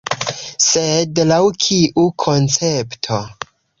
[0.67, 3.21] Sed laŭ kiu koncepto?